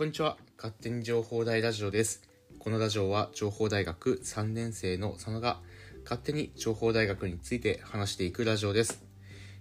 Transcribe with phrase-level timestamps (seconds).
[0.00, 0.38] こんにちは。
[0.56, 2.22] 勝手に情報大ラジオです。
[2.58, 5.60] このラジオは情報大学3年生の佐野が
[6.04, 9.04] 勝手に情報大学について話していくラジオです。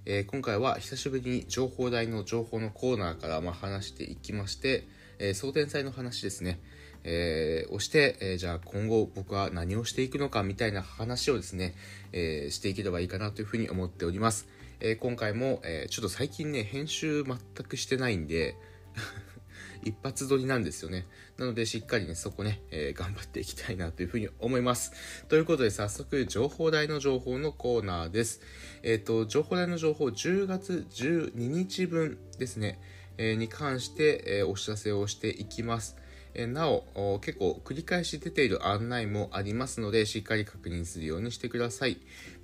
[0.06, 4.88] えー今回は久しぶりに情報大の情報のコーナーからまあ話していきまして、
[5.20, 6.62] えー、総天祭の話ですね。
[7.04, 11.76] えーをして、えーじゃあ今後僕は何をしていくのかみたいな話をですね、
[12.14, 14.48] えーしていければいいかなというふうに思っております。
[14.80, 17.38] えー今回も、えーちょっと最近ね、編集全
[17.68, 18.56] くしてないんで、
[19.84, 21.06] 一発撮りなんですよね。
[21.38, 24.92] なので、しっかりね、そこね、えー頑張っていきたいなというふうに思います。
[25.28, 28.42] ということで、早速、情報台の情報のコーナーです。
[28.84, 32.80] えっ、と、情報台の情報、10月12日分ですね、
[33.18, 35.96] えーに関して、えお知らせをしていきます。
[36.34, 41.98] えなお、結構繰り返し出ている案内もありますので、しっかり確認するようにしてください。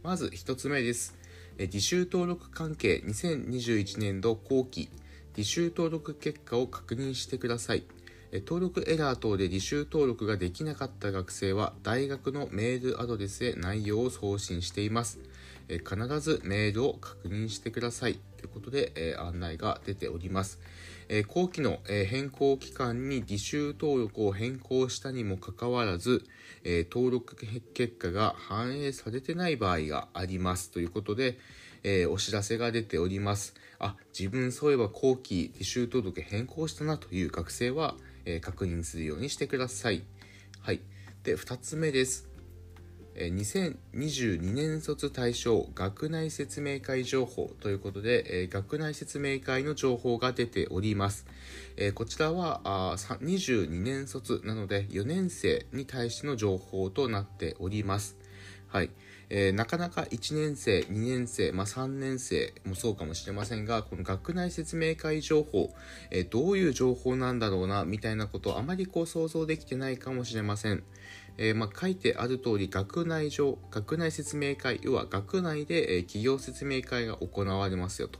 [0.04, 1.15] まず、一つ目です。
[1.57, 4.90] え履修登録関係2021年度後期
[5.35, 7.84] 履修登録結果を確認してください。
[8.48, 15.20] 登録エラー等で履修登録ができなかった学生は大学のメールアドレスへ内容を送信しています。
[15.68, 18.20] 必ずメールを確認してください。
[18.37, 20.60] ということで、案内が出ております。
[21.09, 26.23] え後期の、え変更期間に履修登録を変更したにもかかわらず、
[26.63, 27.35] え登録
[27.73, 31.37] 結果が反映されてない場合がありますということで、
[31.83, 33.53] えお知らせが出ております。
[33.79, 37.95] あ、自分そういえば後期履修登録変更したなという学生は、
[38.26, 40.03] え確認するようにしてください。
[40.61, 40.81] はい。
[41.23, 42.35] で、2つ目です。
[43.16, 51.26] 2022年卒対象学内説明会情報ということで、学内説明会の情報が出ております。
[51.94, 52.62] こちらは
[52.98, 58.18] 22年卒なので4年生に対しての情報となっております。
[58.68, 58.90] はい。
[59.29, 65.74] えーなかなか1年生、2年生、まあ、3年生もそうかもしれませんが、この学内説明会情報、
[66.12, 70.84] えーどういう情報なんだろうな、みたいなことをあまりこう想像できてないかもしれません。
[71.38, 78.19] えーまあ、書いてある通り、学内上、学内説明会、要は学内で、えー企業説明会が行われますよと。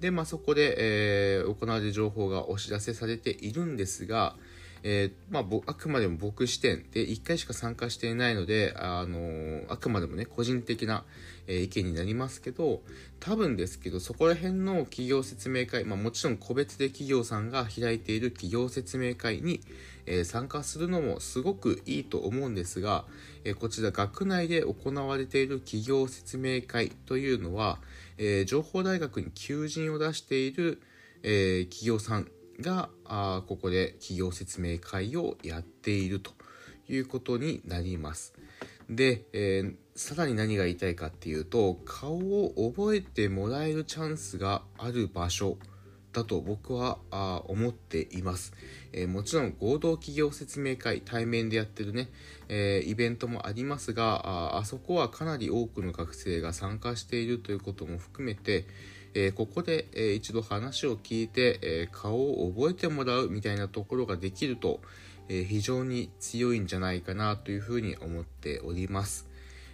[0.00, 4.36] で、まあ、そこで、えー行われる情報がお知らせされているんですが、
[4.82, 11.04] えーまあ、あくまでも僕視点で1回しか参加していないので、あのーあくまでもね個人的な、
[11.46, 12.80] えー意見になりますけど
[13.18, 19.60] 多分ですけどそこら辺の企業説明会、まあ、もちろん個別で企業さんが開いている企業説明会に、
[20.06, 23.04] え参加するのもすごくいいと思うんですが、
[23.44, 27.78] えこちら学内で行われている企業説明会というのは、
[28.16, 30.80] え情報大学に求人を出している、
[31.22, 32.28] え企業さん
[32.60, 36.32] があーここで企業説明会をやっていると
[36.88, 38.34] いうことになります。
[38.88, 45.58] で、えーさらに何が言いたいかっていうと顔を覚えてもらえるチャンスがある場所
[46.14, 48.54] だと僕はあ思っています、
[48.92, 52.08] えーもちろん合同企業説明会対面でやってるね、
[52.48, 58.66] えーイベントもありますがああそこはかなり多くの学生が参加しているということも含めて、
[59.14, 64.80] えーここで、えー一度話を聞いて、えー顔を覚えてもらうみたいなところができると、
[65.28, 69.28] え非常に強いんじゃないかなというふうに思っております。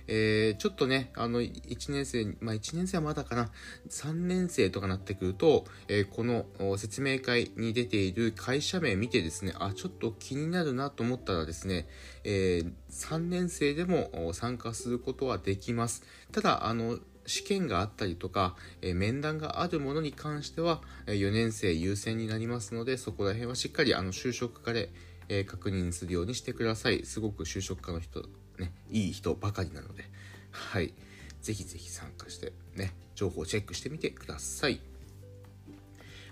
[0.08, 3.50] えーちょっとね、あの、1年生、まあ1年生はまだかな、
[3.88, 6.47] 3年生とかなってくると、えーこの
[6.78, 11.86] 説明会に出ている会社名見てですね、あ、ちょっと気になるなと思ったらですね、
[12.24, 16.04] えー3年生でも参加することはできます。
[16.32, 24.91] ただ、あの、試験があったりとか、え面談があるものに関しては、え4年生優先になりますので、そこら辺はしっかりあの就職課で、
[25.28, 27.04] え確認するようにしてください。
[27.04, 28.22] すごく就職課の人、
[28.59, 30.04] ね、いい人ばかりなので、
[30.50, 30.94] はい。
[31.42, 34.81] ぜひぜひ参加して、ね、情報をチェックしてみてください。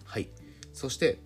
[0.04, 0.28] はい。
[0.72, 1.18] そして、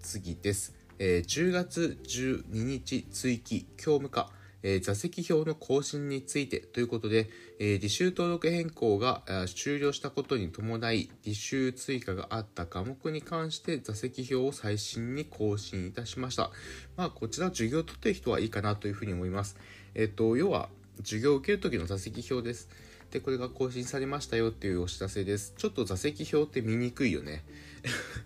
[0.00, 0.74] 次です。
[0.98, 4.30] えー10月12日追記教務課、
[4.68, 9.22] えー座席表の更新についてということで、えー履修登録変更が
[9.54, 16.50] 終了したことに伴い履修追加があった科目に関して座席表を最新に更新いたしました。
[16.96, 19.56] まあ、こちら授業を取ってる人はいいかなというふうに思います。
[19.94, 20.68] えっ、と、要は
[20.98, 22.68] 授業を受ける時の座席表です。
[23.12, 25.54] で、これが更新されましたよっていうお知らせです。
[25.56, 27.44] ちょっと座席表って見にくいよね。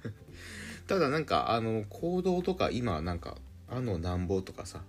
[0.88, 3.36] ただなんかあの行動とか今なんか
[3.68, 4.82] あのなんぼとかさ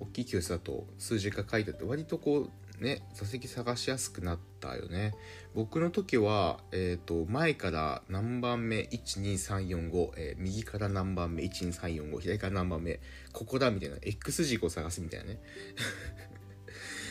[0.00, 2.50] 大きい教室だと数字が書いてあって割とこ
[2.80, 5.14] うね座席探しやすくなったよね
[5.54, 13.00] 僕の時は、えー、と前から何番目12345、えー右から何番目12345左から何番目
[13.32, 15.40] ここだみたいな X 軸を探すみたいなね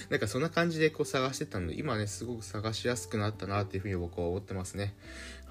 [0.10, 4.96] なんかそんな感じでこう探してたので、今ね、すごく探しやすくなったなっていうふうに僕は思ってますね。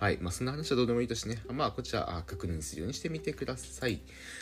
[0.02, 0.18] はい。
[0.20, 4.00] まあ、その話はどうでもいいとしてね、まあ、こちら確認するようにしてみてください。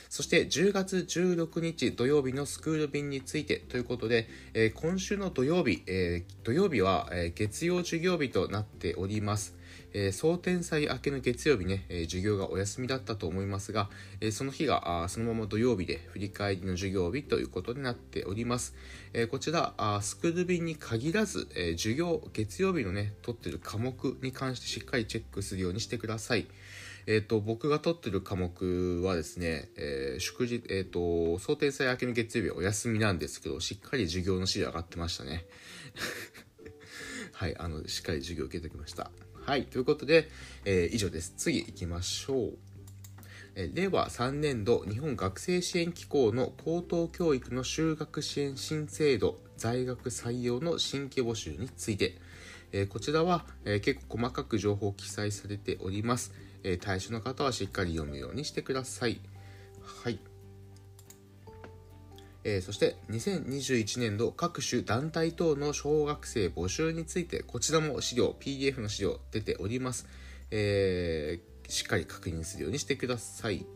[0.08, 9.54] そして、10月16日土曜日のスクール便についてということで、えー、今週の土曜日、えー、土曜日は、え、月曜授業日となっております。
[9.92, 13.90] えー、総天祭明けの月曜日ね、えー、授業がお休みだったと思いますが、
[14.20, 18.74] えー、その日があそのまま土曜日で振り返りの授業日ということになっております。
[19.12, 26.46] えこちらあスクール便に限らず、え授業月曜日のね取ってる科目に関してしっかりチェックするようにしてください。
[27.06, 35.46] えっ、と、僕が取ってる科目はですね、え、祝日、えっ、と、想定祭明けの月曜日はお休みなんですけど、しっかり授業の資料上がってましたね。
[37.32, 39.10] はい、あの、しっかり授業受けてきました。
[39.42, 40.28] はい、ということで、
[40.64, 41.34] えー、以上です。
[41.36, 42.58] 次行きましょう。
[43.56, 52.16] え令和3年度日本学生支援機構の高等教育の修学支援新制度在学採用の新規募集について、
[52.72, 56.32] えこちらは、え結構細かく情報記載されております、
[56.62, 59.20] え対象の方はしっかり読むようにしてください。
[59.82, 60.29] はい。
[62.44, 70.06] えー、そして2021年度各種団体等の小学生募集についてこちらも資料 PDF の資料出ております、
[70.50, 73.66] えー、しっかり確認するようにしてください。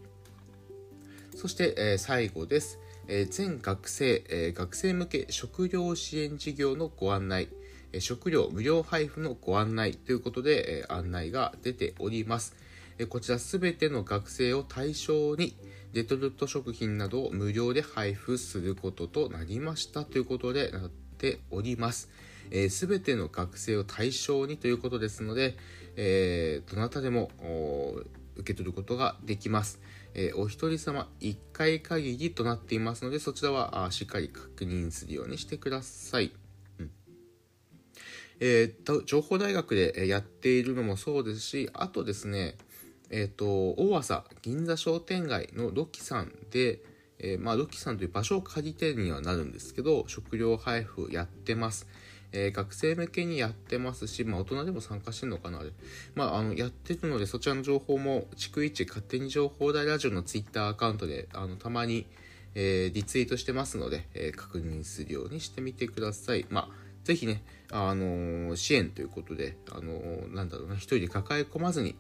[1.37, 2.79] そして、えー、最後です、
[3.09, 7.49] え全学生、え学生向け食料支援事業のご案内。
[8.01, 12.55] 食料無料配布のご案内ということで、え案内が出ております。
[12.99, 15.57] えこちらすべての学生を対象に、
[15.95, 22.09] レトルト食品などを無料で配布することとなりましたということでなっております。
[22.09, 22.09] す、
[22.51, 25.57] えー、べ、ての学生を対象にということですので、
[25.95, 27.31] えー、どなたでも
[28.35, 29.81] 受け取ることができます。
[30.15, 36.33] えー、お一人様1回限りとなっていますので、そちらはあしっかり確認するようにしてください。
[36.81, 36.91] うん
[38.41, 42.57] えー、情報大学でやっているのもそうですし、あとですね、
[43.11, 46.81] えっ、ー、と、大朝銀座商店街のロキさんで、
[47.19, 51.87] えー、まあ、ロキさんという場所を借りてにはなるんですけど、食料配布やってます。
[52.33, 55.71] えー、学生向けにやってますし、まあ、大人でも参加してるのかなあれ。
[56.15, 62.07] まあ、あの、やってるので、そちらの情報も、逐一勝手に情報大ラジオのツイッターアカウントで、あの、たまに、
[62.57, 66.47] えー、リツイートしてますので、えー、確認するようにしてみてください。
[66.51, 71.97] まあ、ぜひね、あの支援ということで、あのなんだろうな、一人で抱え込まずに、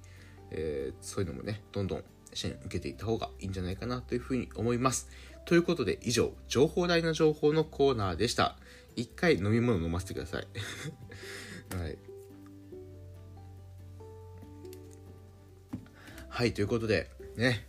[0.56, 5.08] えー、そういうのもね、どんどん支援受けていった方がいいんじゃないかなというふうに思います。
[5.44, 8.56] ということで以上、情報大の情報のコーナーでした。
[8.96, 10.46] 一回飲み物飲ませてください。
[11.76, 11.98] はい。
[16.28, 17.66] はい、ということで、ね、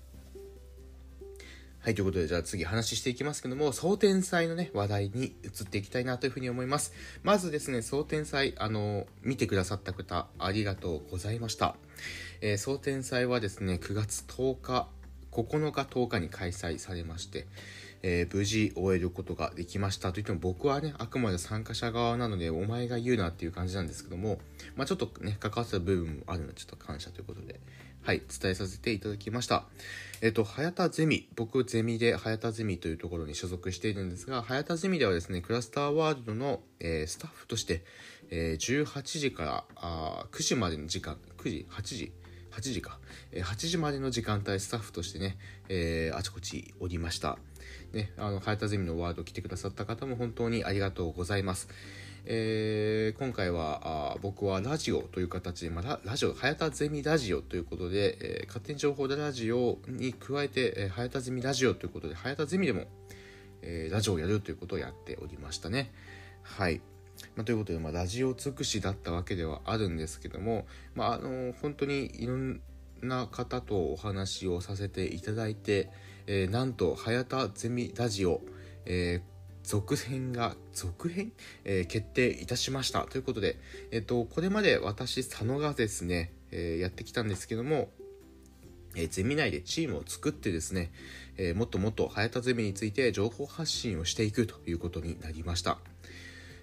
[1.86, 6.94] はい、ということで、じゃあ次話していきますけども、総天祭のね、話題に移っていきたいなというふうに思います。
[7.22, 11.76] まずですね、総天祭、あの、見てくださった方、ありがとうございました。
[12.48, 14.88] えー、総天祭はですね、9月10日、
[15.32, 17.48] 9日10日に開催されまして、
[18.04, 24.38] えー、無事終えることができましたといっても僕はね、あくまで参加者側なので、お前が言うなっていう感じなんですけども、
[24.76, 27.60] まあちょっとね、関わった部分もあるので、ちょっと感謝ということで、
[28.04, 29.66] はい、伝えさせていただきました。
[30.22, 37.84] えっと、早田ゼミ、僕ゼミで早田ゼミというところに所属しているんですが、早田ゼミではですね、クラスターワールドの、えー、スタッフとして、
[38.30, 42.12] え、18時からあ9時までの時間、9時、8時、
[42.58, 43.00] 8時か、
[43.32, 47.38] え、8時までの時間帯スタッフとしてね、えー、あちこちおりました。
[47.94, 51.68] ね、あの、早田ゼミのワード来てくださった方も本当にありがとうございます。
[52.28, 62.86] えー、今回はあ僕はラジオという形で、まあ、ラジオ、早田ゼミラジオということで、えー、勝手に情報でラジオに加えて、えー、早田ゼミラジオということで、早田ゼミでも、
[63.62, 65.92] えー、ラジオをやるということをやっておりましたね。
[66.42, 66.82] はい。
[67.36, 72.62] まあ、ということで、まあ、ラジオ尽くしだったわけではあるんですけども、まあ、あの本当にいろん
[73.02, 75.90] な方とお話をさせていただいて、
[76.28, 78.42] えー、なんと、早田ゼミラジオ、
[78.86, 81.32] えー続編が、続編、
[81.64, 83.06] えー、決定いたしました。
[83.06, 83.58] ということで、
[83.90, 87.90] えっ、と、これまで私、佐野がですね、えー、やってきたんですけども、
[88.96, 90.92] えゼミ内でチームを作ってですね、
[91.38, 95.80] えもっともっと早田ゼミについて情報発信をしていくということになりました。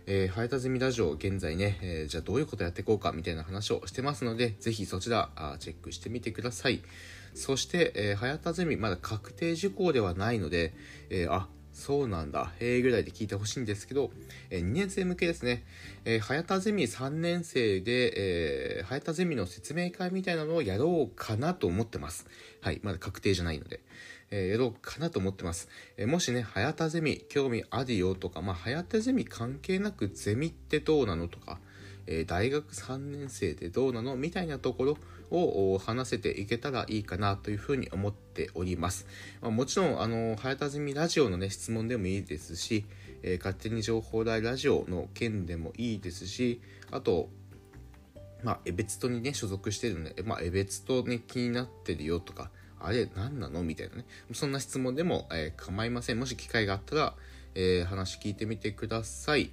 [0.07, 6.83] えー、早田ゼミラジオ現在ね、えー、じゃあどういうことやっていこうかみたいな話をしてますので、ぜひそちらあチェックしてみてください。
[7.35, 10.75] そして、えー、早田ゼミまだ確定事項ではないので、
[11.09, 12.53] えー、あ、そうなんだ。
[12.61, 14.11] へえぐらいで聞いてほしいんですけど、
[14.51, 15.65] えー、2年生向けですね。
[16.05, 22.27] えー、早田ゼミ3年生で、えー、早田ゼミの説明会みたいなのをやろうかなと思ってます。
[22.61, 22.81] はい。
[22.83, 23.81] まだ確定じゃないので。
[24.33, 25.69] えー、やろうかなと思ってます。
[25.97, 31.61] えー、もしね、はやたゼミ興味あるよとか、まあ、はやたゼミ関係なくゼミってどうなのとか、
[32.07, 34.99] えー、大学3年生でどうなのみたいなところ
[35.31, 39.07] を話せていけたらいいかなというふうに思っております。
[39.43, 42.87] まあ、もちろん、あの、はやたゼミラジオのね、質問でもいいですし、
[43.23, 46.61] えー、勝手に情報大ラジオの件でもいいですし、
[46.91, 47.29] あと、
[48.43, 52.51] まあ、エベツトにね、所属してるので、まあ、エベツトね、気になってるよとか、
[52.85, 53.63] あれ何なの？
[53.63, 54.05] みたいなね。
[54.33, 56.19] そんな質問でも、えー、構いません。
[56.19, 57.15] もし機会があったら、
[57.55, 59.51] えー、話聞いてみてください。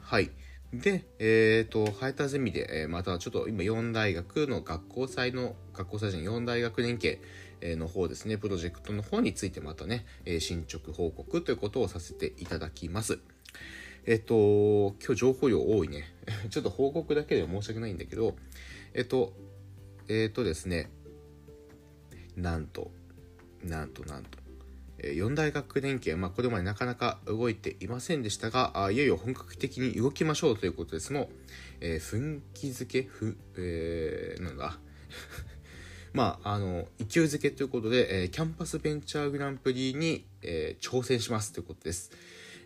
[0.00, 0.30] はい。
[0.72, 7.20] で、えっ、ー、と、ハエタゼミで、えー、またちょっと今4大学の学校祭の、学校祭じゃ4大学連携
[7.62, 13.20] の方ですね、プロジェクトの方についてまたね、え進捗報告ということをさせていただきます。
[14.06, 16.12] えっ、と、今日情報量多いね。
[16.50, 18.36] ちょっと報告だけでは申し訳ないんだけど、
[18.92, 19.32] えっ、と、
[20.08, 20.90] えっ、とですね、
[22.36, 22.90] なんと、
[23.62, 24.38] なんとなんと、
[25.12, 31.28] 四大学連携、まあ、これまでなかなか動いていませんでしたが、あいよいよ本格的に動きましょうということで、その、
[31.80, 34.78] えー、奮起付け、ふ、えー、なんだ、
[36.12, 42.12] まあ、あの、勢いづけということで、えー、キャンパスベンチャーグランプリに、えー、挑戦しますということです。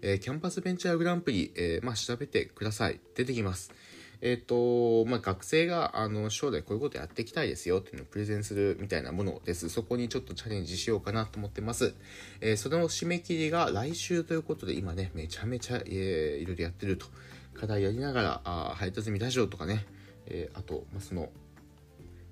[0.02, 3.00] えー、キャンパスベンチャーグランプリ、えー、まあ、調べてください。
[3.14, 3.72] 出てきます。
[4.20, 9.68] えっ、ー、と、まあ、学生が、あの、将来こういうことやっていきたいですよっていうのをプレゼンするみたいなものです。
[9.68, 11.94] そこにちょっとチャレンジしようかなと思ってます。
[12.40, 17.06] えー、その締め切りが来週ということで、今ね、めちゃめちゃ、えー、いろいろやってると。
[17.54, 19.84] 課題やりながら、あ配達済みラジオとかね、
[20.26, 21.30] えー、あと、まあ、その、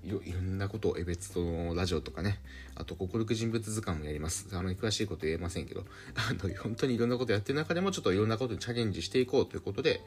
[0.07, 2.39] いろんなことを、え別とのラジオとかね、
[2.75, 4.47] あと、国力人物図鑑もやります。
[4.53, 5.85] あまり詳しいこと言えませんけど、
[6.15, 10.01] あの、本当にいろんなことやってる中でも、ちょっといろんなことにチャレンジしていこうということで、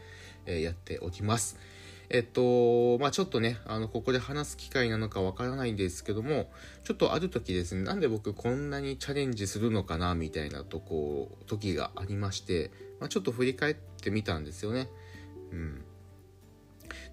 [0.47, 1.59] えー、やっておきます。
[2.13, 6.51] えっと、まあちょっとね、あの、ここで話す機会なのかわからないんですけども、
[6.83, 14.89] ちょっとある時ですね、なんで僕こんなにチャレンジするのかな、みたいなとこ、時がありまして、まあ、ちょっと振り返ってみたんですよね。
[15.53, 15.85] うん。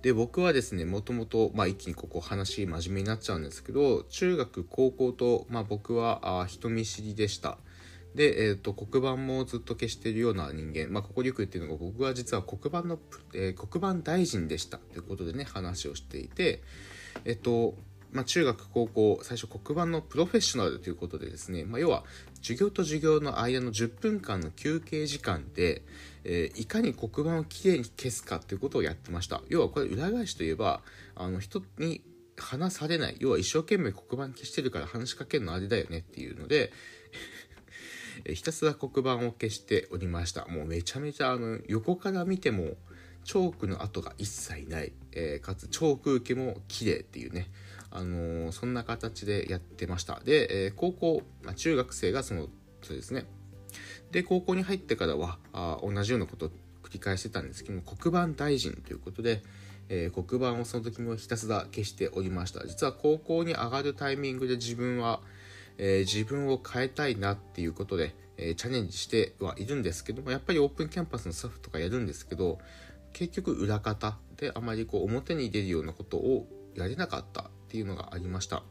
[0.02, 7.58] で、僕はですね、もともと、ま、一気にここ話真面目になっちゃうんですけど、中学、高校と、まあ、僕はあ人見知りでした。
[8.16, 13.00] で、えっ、ー、と、黒板もずっと消してるような人間、まあ、ここによく言ってるのが、僕は実は黒板の、
[13.34, 16.64] えー、黒板大臣でしたということでね、話をしていて、
[17.26, 17.76] えっ、ー、と、
[18.12, 22.04] まあ、中学、高校、最初黒板のプロフェッショナルということでですね、まあ、要は、
[22.42, 25.84] 授業と授業の間の10分間の休憩時間で、
[26.24, 29.42] えー、いかに黒板をきれいに消すかということをやってました。
[29.50, 30.82] 要はこれ裏返しといえば、
[31.16, 32.02] あの人に
[32.38, 33.18] 話されない。
[33.20, 36.72] 要は一生懸命黒板消してるから話しかけるのあれだよねっていうので
[38.34, 40.46] ひたすら黒板を消しておりました。
[40.48, 42.78] もうめちゃめちゃあの横から見ても
[43.24, 44.94] チョークの跡が一切ない。
[45.12, 47.50] えー、かつチョーク受けも綺麗っていうね。
[47.92, 50.22] あの、そんな形でやってました。
[50.24, 52.48] で、え、高校、まあ、中学生がその、
[52.82, 53.26] そうですね。
[54.12, 56.50] で、高校に入ってからは、あ同じようなことを
[56.84, 59.42] 繰り返してたんですけども、黒板大臣ということで、
[59.90, 62.66] えー、黒板をその時もひたすら消しておりました。
[62.68, 65.22] 実は高校に上がるタイミングで自分は、
[65.78, 72.60] えー、自分を変えたいなっていうことで、えー、チャレンジしてはいるんですけども、やっぱりオープンキャンパスのスタッフとかやるんですけど、
[73.14, 78.64] 結局裏方であまりこう表に出るようなことをやれなかったっていうのがありました。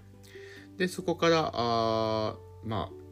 [0.79, 3.07] で、そこから、あまあ、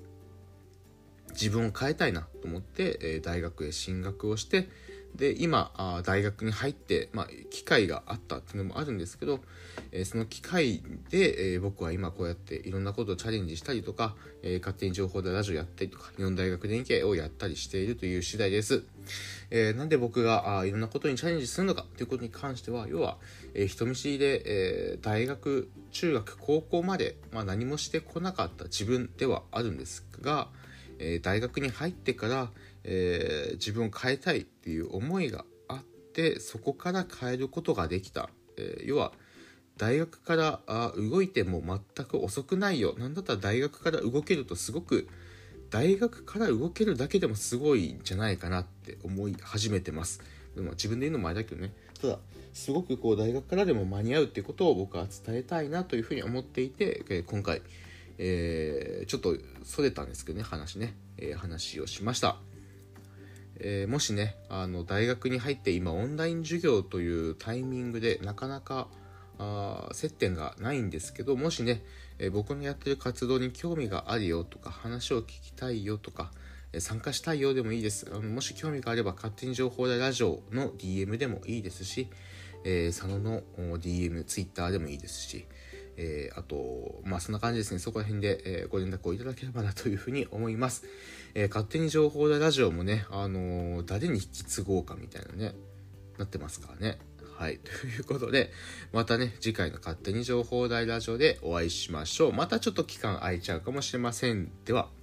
[1.33, 4.69] 自分を変えたいなと思って、えー、大学へ進学をして、
[5.15, 9.41] で、今、あ大学に入って、まあ、機会があったっていうのもあるんですけど、
[9.93, 18.83] えー、その機会で、えー、僕は今こうやっていろんなことをチャレンジしたりとか、えー、勝手に情報でラジオやったりとか、日本大学連携をやったりしているという次第です。
[19.51, 23.19] えなんで僕があいろんなことにチャレンジするのかということに関しては、要は、
[23.55, 30.49] え人見知りで、え大学、中学、高校まで、まあ、何もしてこなかった自分ではあるんですが、
[30.99, 32.51] え大学に入ってから、
[32.85, 39.13] えー、自分を変えたいっていう思いがあってそこから変えることができた、えー、要は
[39.77, 42.95] 大学からあ動いても全く遅くないよ。
[42.97, 45.09] なんだったら大学から動けるとすごく
[45.71, 50.21] 大学から動けるだけでもすごいんじゃないかなって思い始めてます。
[50.55, 51.73] でも自分で言うのもあれだけどね。
[52.01, 52.19] ただ
[52.53, 57.63] すごくこう大学からでも間に合うってことを僕は伝えたいなというふうに思っていて、えー、今回、
[58.19, 62.37] えー、ちょっとそれたんですけどね話ね、えー、話をしました。
[63.61, 68.89] えー、もしねあの大学に入って今オンライン授業というタイミングでなかなか
[69.39, 71.83] あ接点がないんですけどもしね、
[72.19, 76.31] えー、僕のやってる活動に興味があるよとか話を聞きたいよとか、
[76.73, 78.09] えー、参加したいよでもいいです。
[78.13, 82.09] あのもし興味があれば勝手に情報でラジオの DM でもいいですし、
[82.65, 85.47] えー、佐野の DM、Twitter でもいいですし、
[85.97, 87.79] えー、あと、まあそんな感じですね。
[87.79, 90.85] そこら辺で、えー、ご連絡をいただければなというふうに思います。
[91.35, 95.55] えー、勝手に情報大ラジオもね、あの誰に引き継ごうかみたいなね、
[96.19, 96.99] なってますからね。
[97.37, 97.59] はい。
[97.65, 98.53] ということで、
[98.93, 102.33] またね、次回の勝手に情報大ラジオでお会いしましょう。
[102.33, 104.51] またちょっと期間空いちゃうかもしれません。
[104.65, 104.94] では。